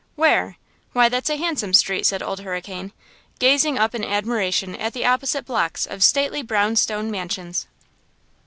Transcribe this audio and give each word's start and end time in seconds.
Where? 0.15 0.57
Why 0.93 1.09
that's 1.09 1.29
a 1.29 1.37
handsome 1.37 1.75
street!" 1.75 2.07
said 2.07 2.23
Old 2.23 2.39
Hurricane, 2.39 2.91
gazing 3.37 3.77
up 3.77 3.93
in 3.93 4.03
admiration 4.03 4.75
at 4.75 4.93
the 4.93 5.05
opposite 5.05 5.45
blocks 5.45 5.85
of 5.85 6.03
stately 6.03 6.41
brown 6.41 6.75
stone 6.75 7.11
mansions. 7.11 7.67